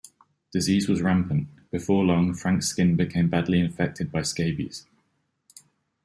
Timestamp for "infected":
3.59-4.11